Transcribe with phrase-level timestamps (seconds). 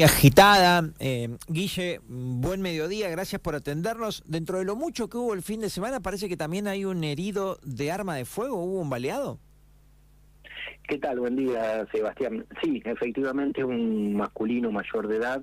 [0.00, 0.90] agitada.
[1.00, 4.22] Eh, Guille, buen mediodía, gracias por atendernos.
[4.26, 7.04] Dentro de lo mucho que hubo el fin de semana, parece que también hay un
[7.04, 9.38] herido de arma de fuego, hubo un baleado.
[10.88, 11.20] ¿Qué tal?
[11.20, 12.46] Buen día, Sebastián.
[12.62, 15.42] Sí, efectivamente un masculino mayor de edad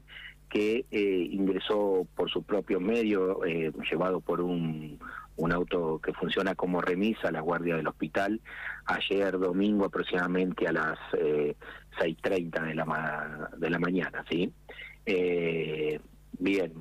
[0.49, 4.99] que eh, ingresó por su propio medio, eh, llevado por un,
[5.39, 8.41] un auto que funciona como remisa, la guardia del hospital,
[8.85, 11.55] ayer domingo aproximadamente a las eh,
[11.99, 14.51] 6.30 de la, de la mañana, ¿sí?
[15.05, 15.99] Eh,
[16.37, 16.73] bien,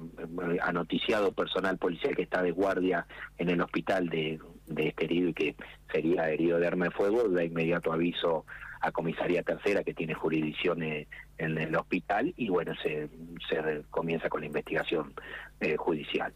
[0.62, 3.06] ha noticiado personal policial que está de guardia
[3.38, 5.56] en el hospital de, de este herido y que
[5.92, 8.44] sería herido de arma de fuego, de inmediato aviso
[8.80, 13.08] a comisaría tercera que tiene jurisdicción en el hospital y bueno, se,
[13.48, 15.12] se comienza con la investigación
[15.60, 16.32] eh, judicial.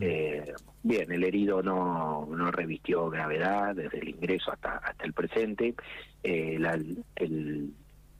[0.00, 5.74] eh, bien, el herido no, no revistió gravedad desde el ingreso hasta, hasta el presente.
[6.22, 6.74] Eh, la,
[7.16, 7.72] el,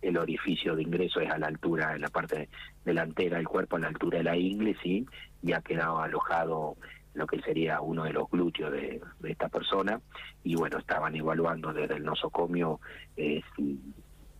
[0.02, 2.48] el orificio de ingreso es a la altura, en la parte
[2.84, 5.06] delantera del cuerpo, a la altura de la ingle, ¿sí?
[5.42, 6.76] y ha quedado alojado
[7.14, 10.00] lo que sería uno de los glúteos de, de esta persona,
[10.44, 12.80] y bueno, estaban evaluando desde el nosocomio
[13.16, 13.80] eh, si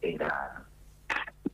[0.01, 0.65] era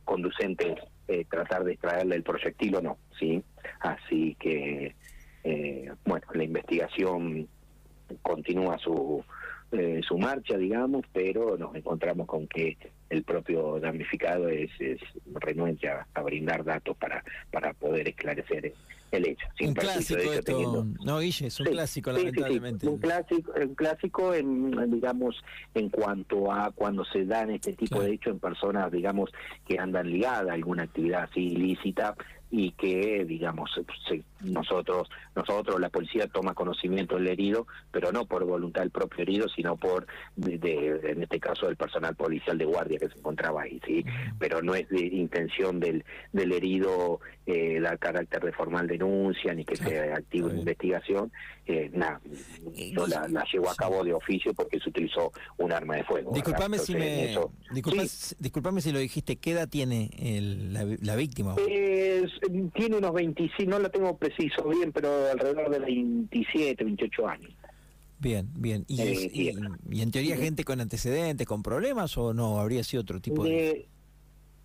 [0.03, 0.75] conducente
[1.07, 3.43] eh, tratar de extraerle el proyectil o no, ¿sí?
[3.79, 4.95] Así que,
[5.43, 7.47] eh, bueno, la investigación
[8.21, 9.23] continúa su,
[9.71, 12.77] eh, su marcha, digamos, pero nos encontramos con que
[13.09, 14.99] el propio damnificado es, es
[15.35, 18.73] renuncia a brindar datos para, para poder esclarecer
[19.11, 19.47] el hecho.
[19.61, 20.85] un clásico hecho, esto, teniendo...
[21.03, 22.85] no Guille, es un sí, clásico sí, lamentablemente.
[22.85, 25.35] Sí, un clásico, un clásico en, digamos,
[25.73, 28.05] en cuanto a cuando se dan este tipo claro.
[28.05, 29.31] de hechos en personas, digamos,
[29.67, 32.15] que andan ligadas a alguna actividad así ilícita
[32.51, 33.69] y que, digamos,
[34.07, 39.21] se, nosotros, nosotros, la policía toma conocimiento del herido, pero no por voluntad del propio
[39.21, 43.19] herido, sino por, de, de, en este caso, del personal policial de guardia que se
[43.19, 44.03] encontraba ahí, ¿sí?
[44.39, 49.63] Pero no es de intención del, del herido eh, dar carácter de formal denuncia, ni
[49.63, 51.31] que se active una investigación,
[51.65, 52.19] eh, nada,
[52.75, 56.31] yo la, la, llevo a cabo de oficio porque se utilizó un arma de fuego.
[56.33, 57.29] Disculpame si me...
[57.31, 58.35] Eso, disculpa, sí.
[58.39, 61.55] disculpame si lo dijiste, ¿qué edad tiene el, la, la, víctima?
[61.67, 62.31] Es,
[62.73, 67.51] tiene unos 25, no lo tengo preciso bien, pero alrededor de 27, 28 años.
[68.19, 68.85] Bien, bien.
[68.87, 72.59] ¿Y, eh, y, y en teoría gente con antecedentes, con problemas o no?
[72.59, 73.51] ¿Habría sido otro tipo de...?
[73.51, 73.89] de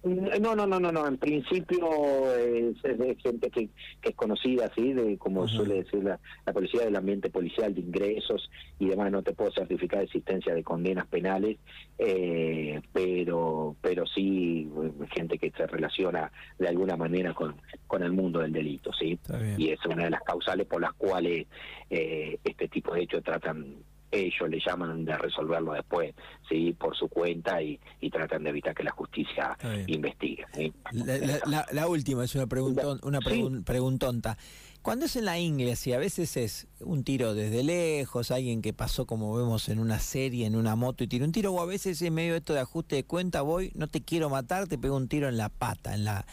[0.04, 1.06] no, no, no, no, no.
[1.06, 1.88] En principio
[2.36, 3.70] es, es gente que,
[4.02, 5.56] que, es conocida, así, de como uh -huh.
[5.56, 9.10] suele decir la, la, policía del ambiente policial, de ingresos y demás.
[9.10, 11.56] No te puedo certificar de existencia de condenas penales,
[11.98, 14.66] eh, pero, pero sí
[15.10, 17.54] gente que se relaciona de alguna manera con,
[17.86, 19.18] con el mundo del delito, sí.
[19.58, 21.46] Y es una de las causales por las cuales
[21.90, 23.76] eh, este tipo de hechos tratan
[24.14, 26.14] ellos le llaman de resolverlo después,
[26.48, 30.44] sí, por su cuenta y, y tratan de evitar que la justicia investigue.
[30.52, 30.72] ¿sí?
[30.92, 33.62] La, la, la, última es una, preguntón, una pregun sí.
[33.64, 34.36] preguntonta.
[34.82, 38.74] Cuando es en la ingle, si a veces es un tiro desde lejos, alguien que
[38.74, 41.64] pasó como vemos en una serie, en una moto y tira un tiro, o a
[41.64, 44.76] veces en medio de esto de ajuste de cuenta, voy, no te quiero matar, te
[44.76, 46.26] pego un tiro en la pata, en la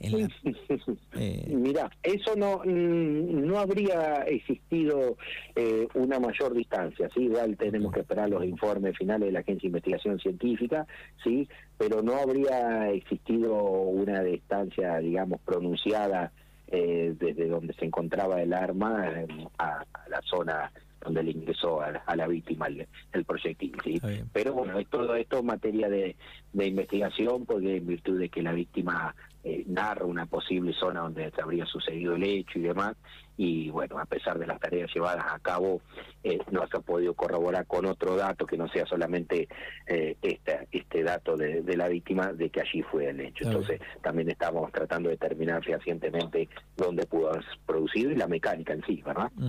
[0.00, 0.28] la...
[1.14, 1.46] Eh...
[1.48, 5.16] Mira, eso no no habría existido
[5.56, 9.62] eh, una mayor distancia, sí, igual tenemos que esperar los informes finales de la Agencia
[9.62, 10.86] de Investigación Científica,
[11.22, 16.32] sí, pero no habría existido una distancia, digamos, pronunciada
[16.68, 19.24] eh, desde donde se encontraba el arma
[19.58, 20.70] a, a la zona
[21.00, 23.76] donde le ingresó a, a la víctima el, el proyectil.
[23.84, 24.00] ¿sí?
[24.32, 26.16] Pero bueno, es todo esto materia de,
[26.52, 29.14] de, investigación, porque en virtud de que la víctima
[29.44, 32.96] eh, narra una posible zona donde habría sucedido el hecho y demás,
[33.38, 35.80] y bueno, a pesar de las tareas llevadas a cabo,
[36.24, 39.48] eh, no se ha podido corroborar con otro dato que no sea solamente
[39.86, 43.44] eh, este, este dato de, de, la víctima de que allí fue el hecho.
[43.44, 48.84] Entonces, también estamos tratando de determinar fehacientemente dónde pudo haber producido y la mecánica en
[48.84, 49.30] sí, ¿verdad?
[49.36, 49.46] Uh -huh.